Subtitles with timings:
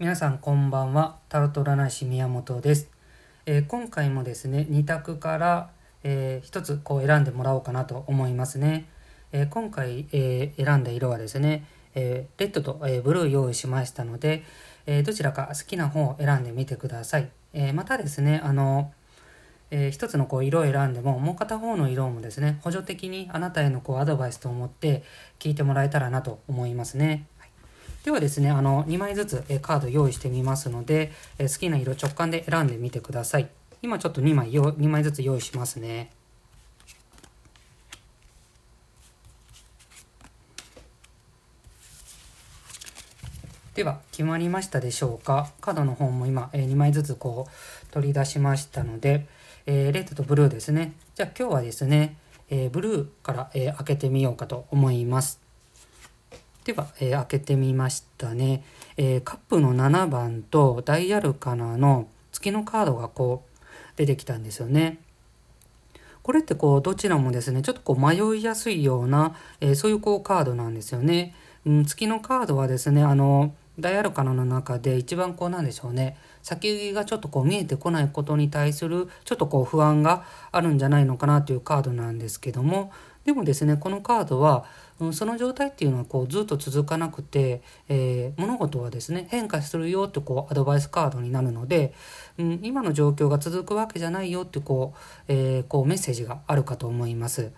[0.00, 1.16] 皆さんこんばんは。
[1.28, 2.88] タロト占い師宮本です、
[3.46, 5.70] えー今回もですね2択から、
[6.04, 8.86] え1つこう選んでもらおうかなと思いますね、
[9.32, 11.64] えー今回、えー選んだ色はですね、
[11.96, 14.44] えレッドと、えブルー用意しましたので、
[14.86, 18.92] えどちらか好きな方を選んでみてください、えまたですねあの
[19.72, 25.02] えーつのこう色を選んでももう片方の色もですね補助的にあなたへのこうアドバイスと思って
[25.40, 27.26] 聞いてもらえたらなと思いますね。
[28.04, 33.48] ではですねあの2枚ずつ、カード用意してみますので、好きな色直感で選んでみてください。
[33.82, 36.10] 今ちょっと2枚よ2枚ずつ用意しますね。
[43.74, 45.52] では決まりましたでしょうか？
[45.60, 49.26] カードの方も今、え2枚ずつこう取り出しましたので、
[49.66, 52.16] えーレッドとブルーですねじゃあ今日はですね、
[52.50, 55.40] えーブルーから、えー開けてみようかと思います
[56.68, 58.62] では、えー開けてみましたね、
[58.98, 63.58] えーカップの7番とダイヤルカナの月のカードがこう
[63.96, 64.98] 出てきたんですよね。
[66.22, 82.92] これってこうどちらもですねちょっとこう迷いやすいような、えーそういうこうカードなんですよね、うん、月のカードはですねあのダイアルカナの中で一番こうなんでしょうね先行きがちょっとこう見えてこないことに対するちょっとこう不安があるんじゃないのかなというカードなんですけども
[83.28, 84.64] でもですねこのカードは、
[85.00, 91.92] うん、その状態っていうのはこうずっと続かなくて、えー物事はですね変化するよってこうアドバイスカードになるので、
[92.38, 97.52] うん、今の状況が続くわけじゃないよってこう,、えーこうメッセージがあるかと思います。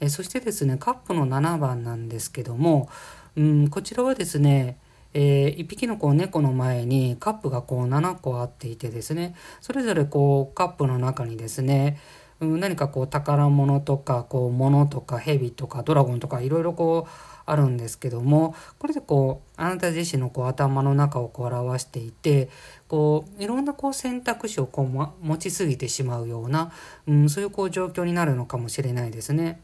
[0.00, 2.88] えーそしてですねカップの7番なんですけども、
[3.36, 4.76] うん、こちらはですね
[5.14, 11.98] えー1匹のこう猫の前にカップがこう7個あっていてですねそれぞれこうカップの中にですね
[12.40, 17.10] 何かこう宝物とかこう物とか蛇とかドラゴンとかいろいろこう
[17.44, 22.48] あるんですけどもこれでこうあなた自身のこう頭の中をこう表していて
[22.88, 26.72] こういろんなこう選択肢をこう、ま持ちすぎてしまうような、
[27.06, 29.60] うん、そういうこう状況になるのかもしれないですね。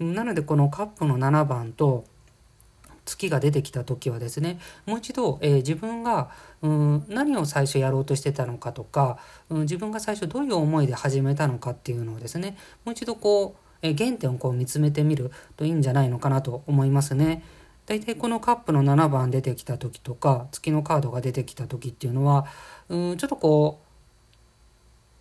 [0.00, 2.04] なのでこのカップの7番と
[3.04, 6.30] 月が出てきた時はですねもう一度、えー自分が
[6.62, 9.18] うん何を最初やろうとしてたのかとか、
[9.50, 17.42] うん自分が最初どういう思いで始めたのかっていうのをですねもう一度こう、えー原点をこう見つめてみるといいんじゃないのかなと思いますね。
[17.86, 22.46] 大体このカップの7番出てきた時とか月のカードが出てきた時っていうのは
[22.88, 23.83] うんちょっとこう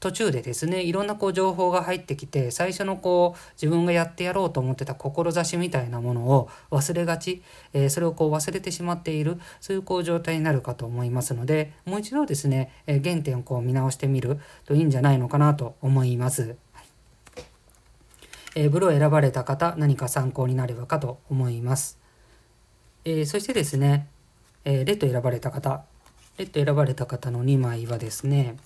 [0.00, 7.42] 途中でですねいろんなこう情報が入ってきて最初のこう自分がやってやろうと思ってた志みたいなものを忘れがち、
[7.72, 16.56] えーそれをこう忘れてしまっているそういうこう状態になるかと思いますのでもう一度ですね、えー原点をこう見直してみるといいんじゃないのかなと思います。
[18.54, 21.98] えーブルーを選ばれた方何か参考になればかと思います。
[23.04, 24.08] えそしてですね、
[24.64, 25.84] えレッド選ばれた方
[26.38, 28.56] レッド選ばれた方の2枚はですね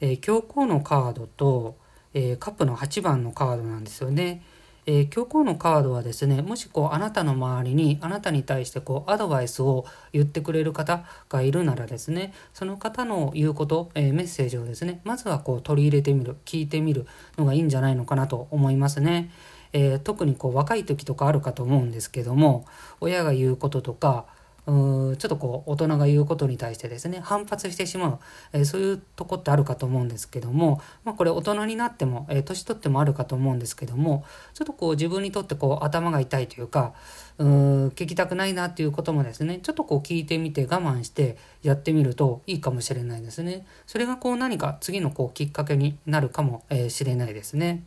[0.00, 1.76] えー教皇のカードと、
[2.14, 4.42] えーカップの8番のカードなんですよね。
[4.86, 19.30] えー教皇のカードはですねもしこうあなたの周りにあなたに対してこうアドバイスを言ってくれる方がいるならですねその方の言うこと、えーメッセージをですねまずはこう取り入れてみる聞いてみるのがいいんじゃないのかなと思いますね。
[19.72, 22.64] えー特にこう若い時とかあるかと思うんですけども
[23.00, 24.24] 親が言うこととか
[24.68, 28.18] ちょっとこう大人が言うことに対してですね反発してしまう、
[28.52, 36.92] えーそういうとこってあるかと思うんですけども、まあ、これ大人になっても、えー年取ってもあるかと思うんですけどもちょっとこう自分にとってこう頭が痛いというか
[37.38, 37.44] う
[37.88, 43.66] 聞きたくないなっていうこともですねちょっとこう聞いてみて我慢してやってみるといいかもしれないですね。
[43.86, 47.84] それがこう何か次のこうきっかけになるかもしれないですね。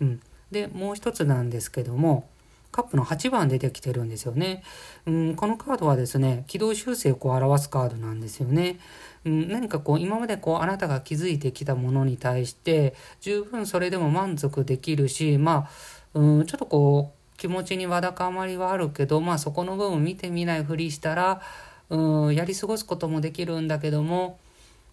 [0.00, 2.28] うん、でもう一つなんですけども
[2.70, 4.62] カップの8番出てきてるんですよね。
[5.06, 8.78] うん、このカードはですね、軌道修正をこう表すカードなんですよね。
[9.24, 15.68] うん、何かこう今までこうあなたが築いてきたものに対して十分それでも満足できるし、ま
[16.14, 21.40] あ、うん、ちょっとこう気持ちにわだかまりはあるけど、まあそこの部分見てみないふりしたら、
[21.90, 24.38] うん、やり過ごすこともできるんだけども、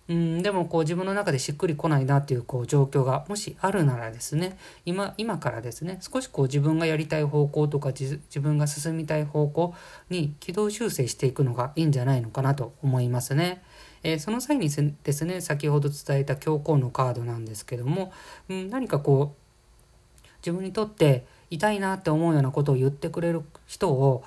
[0.07, 9.73] うん、でもこう自分の中でしっくりこないなっていうこう状況がもしあるならですね今今からですね少しこう自分がやりたい方向とか自分が進みたい方向
[10.09, 13.63] に軌道修正していくのがいいんじゃないのかなと思いますね。
[14.03, 14.69] えーその際に
[15.03, 18.13] ですね先ほど伝えた教皇のカードなんですけども、
[18.49, 19.45] うん、何かこう
[20.45, 24.23] 自分にとって痛いなって思うようなことを言ってくれる人を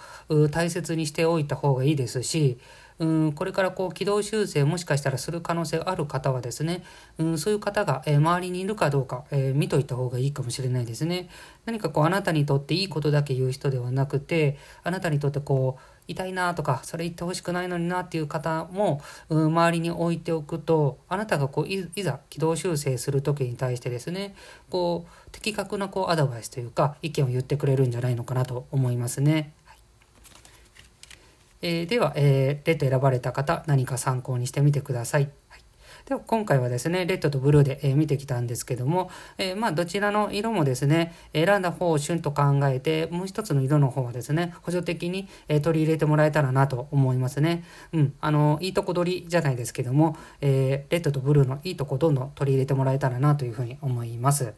[0.50, 2.58] 大切にしておいた方がいいですし
[2.98, 6.82] うんこれからこう軌道修正もしかしたらする可能性ある方はですね、
[7.18, 11.28] うん、そういう方が、え、周りにいるかどうか、えー、見といた方がいいかもしれないですね。
[11.64, 24.34] 何かこうあなたにとっていいことだけ言う人ではなくてあなたにとってこう痛いなとかそれ言ってほしくないのになっていう方も、うん、周りに置いておくとあなたがこういざ軌道修正する時に対してですね
[24.70, 29.52] こう的確なこうアドバイスというか意見を言ってくれるんじゃないのかなと思いますね。
[31.62, 35.31] えー、では、えー、レッド選ばれた方何か参考にしてみてください。
[36.08, 47.62] では今回はですね、レッドとブルーで、えー、見てきたんですけども、えー、まあどちらの色もですね、選んだ方を旬と考えて、もう一つの色の方はですね、補助的に、えー、取り入れてもらえたらなと思いますね。
[47.93, 54.55] うん、あの、いいとこ取りじゃないですけども、えレッドとブルーのいいとこどんどん取り入れてもらえたらなというふうに思います。